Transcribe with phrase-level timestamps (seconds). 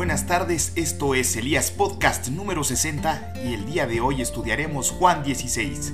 [0.00, 5.22] buenas tardes, esto es Elías Podcast número 60 y el día de hoy estudiaremos Juan
[5.22, 5.92] 16.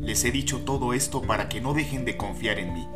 [0.00, 2.86] Les he dicho todo esto para que no dejen de confiar en mí.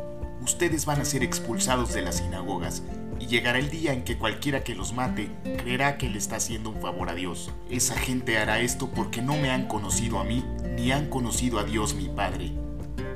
[0.41, 2.81] Ustedes van a ser expulsados de las sinagogas
[3.19, 6.69] y llegará el día en que cualquiera que los mate creerá que le está haciendo
[6.69, 7.51] un favor a Dios.
[7.69, 10.45] Esa gente hará esto porque no me han conocido a mí
[10.77, 12.53] ni han conocido a Dios mi Padre.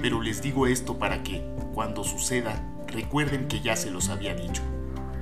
[0.02, 1.42] Pero les digo esto para que,
[1.74, 4.64] cuando suceda, recuerden que ya se los había dicho.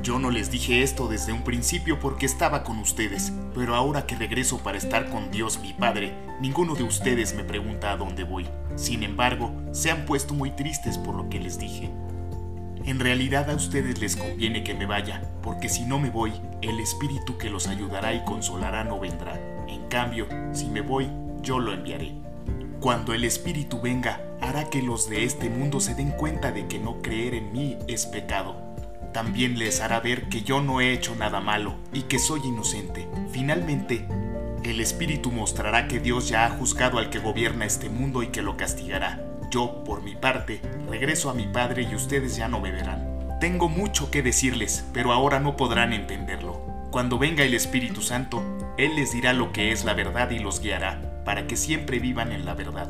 [0.02, 4.16] Yo no les dije esto desde un principio porque estaba con ustedes, pero ahora que
[4.16, 8.48] regreso para estar con Dios mi Padre, ninguno de ustedes me pregunta a dónde voy.
[8.78, 11.90] Sin embargo, se han puesto muy tristes por lo que les dije.
[12.86, 16.80] En realidad a ustedes les conviene que me vaya, porque si no me voy, el
[16.80, 19.38] Espíritu que los ayudará y consolará no vendrá.
[19.68, 21.10] En cambio, si me voy,
[21.42, 22.14] yo lo enviaré.
[22.80, 26.80] Cuando el Espíritu venga, hará que los de este mundo se den cuenta de que
[26.80, 28.69] no creer en mí es pecado
[29.14, 33.08] también les hará ver que yo no he hecho nada malo y que soy inocente.
[33.32, 34.08] Finalmente,
[34.64, 38.42] el Espíritu mostrará que Dios ya ha juzgado al que gobierna este mundo y que
[38.42, 39.26] lo castigará.
[39.50, 43.38] Yo, por mi parte, regreso a mi Padre y ustedes ya no me verán.
[43.40, 46.62] Tengo mucho que decirles, pero ahora no podrán entenderlo.
[46.92, 48.44] Cuando venga el Espíritu Santo,
[48.78, 52.32] Él les dirá lo que es la verdad y los guiará, para que siempre vivan
[52.32, 52.90] en la verdad.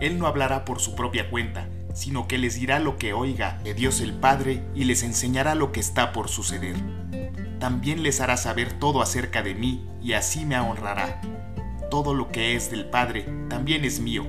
[0.00, 3.74] Él no hablará por su propia cuenta, sino que les dirá lo que oiga de
[3.74, 6.76] Dios el Padre y les enseñará lo que está por suceder.
[7.58, 11.20] También les hará saber todo acerca de mí y así me honrará.
[11.90, 14.24] Todo lo que es del Padre también es mío.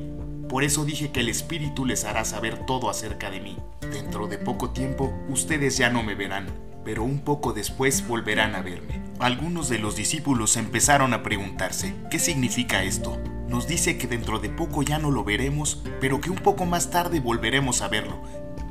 [0.49, 3.57] Por eso dije que el Espíritu les hará saber todo acerca de mí.
[3.79, 6.47] Dentro de poco tiempo ustedes ya no me verán,
[6.83, 9.01] pero un poco después volverán a verme.
[9.19, 13.17] Algunos de los discípulos empezaron a preguntarse, ¿qué significa esto?
[13.51, 16.89] Nos dice que dentro de poco ya no lo veremos, pero que un poco más
[16.89, 18.21] tarde volveremos a verlo.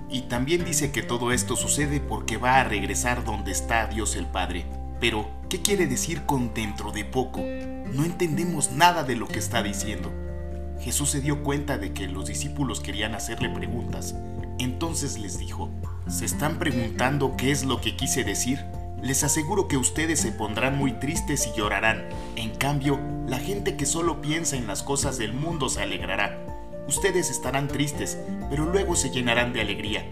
[0.08, 4.24] Y también dice que todo esto sucede porque va a regresar donde está Dios el
[4.24, 4.64] Padre.
[4.98, 7.40] Pero, ¿qué quiere decir con dentro de poco?
[7.92, 10.10] No entendemos nada de lo que está diciendo.
[10.80, 14.14] Jesús se dio cuenta de que los discípulos querían hacerle preguntas.
[14.58, 15.68] Entonces les dijo,
[16.08, 18.64] ¿se están preguntando qué es lo que quise decir?
[19.02, 22.06] Les aseguro que ustedes se pondrán muy tristes y llorarán.
[22.36, 26.38] En cambio, la gente que solo piensa en las cosas del mundo se alegrará.
[26.86, 28.18] Ustedes estarán tristes,
[28.50, 30.04] pero luego se llenarán de alegría.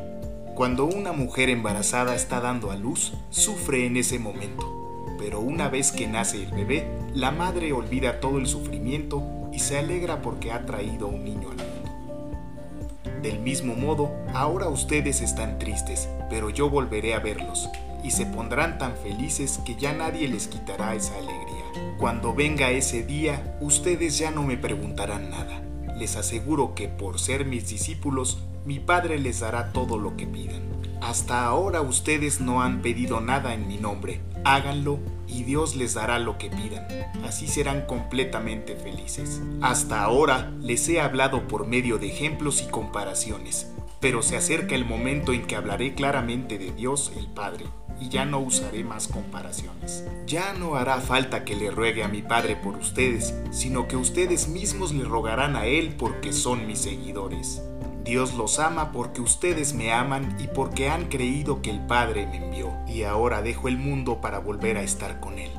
[0.55, 5.05] Cuando una mujer embarazada está dando a luz, sufre en ese momento.
[5.19, 9.23] Pero una vez que nace el bebé, la madre olvida todo el sufrimiento
[9.53, 13.21] y se alegra porque ha traído un niño al mundo.
[13.21, 17.69] Del mismo modo, ahora ustedes están tristes, pero yo volveré a verlos
[18.03, 21.95] y se pondrán tan felices que ya nadie les quitará esa alegría.
[21.99, 25.63] Cuando venga ese día, ustedes ya no me preguntarán nada.
[25.97, 30.63] Les aseguro que por ser mis discípulos, mi Padre les dará todo lo que pidan.
[31.01, 34.21] Hasta ahora ustedes no han pedido nada en mi nombre.
[34.45, 36.87] Háganlo y Dios les dará lo que pidan.
[37.25, 39.41] Así serán completamente felices.
[39.61, 44.85] Hasta ahora les he hablado por medio de ejemplos y comparaciones, pero se acerca el
[44.85, 47.67] momento en que hablaré claramente de Dios el Padre
[48.01, 50.05] y ya no usaré más comparaciones.
[50.27, 54.49] Ya no hará falta que le ruegue a mi Padre por ustedes, sino que ustedes
[54.49, 57.63] mismos le rogarán a Él porque son mis seguidores.
[58.05, 62.39] Dios los ama porque ustedes me aman y porque han creído que el Padre me
[62.39, 65.51] envió, y ahora dejo el mundo para volver a estar con Él.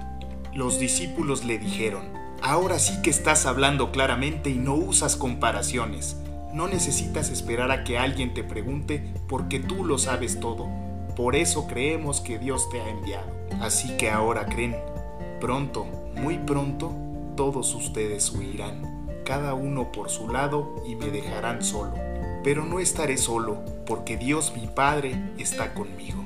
[0.54, 2.12] Los discípulos le dijeron,
[2.42, 6.18] ahora sí que estás hablando claramente y no usas comparaciones.
[6.52, 10.68] No necesitas esperar a que alguien te pregunte porque tú lo sabes todo
[11.20, 13.30] por eso creemos que Dios te ha enviado.
[13.60, 14.78] Así que ahora creen.
[15.42, 15.86] Pronto,
[16.16, 16.94] muy pronto,
[17.36, 21.92] todos ustedes huirán, cada uno por su lado y me dejarán solo.
[22.42, 26.24] Pero no estaré solo, porque Dios mi Padre está conmigo.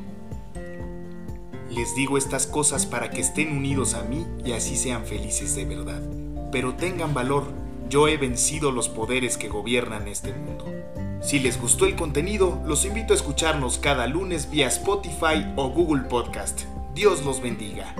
[1.71, 5.65] Les digo estas cosas para que estén unidos a mí y así sean felices de
[5.65, 6.03] verdad.
[6.51, 7.45] Pero tengan valor,
[7.89, 10.82] yo he vencido los poderes que gobiernan este mundo.
[11.23, 16.03] Si les gustó el contenido, los invito a escucharnos cada lunes vía Spotify o Google
[16.03, 16.63] Podcast.
[16.93, 17.95] Dios los bendiga.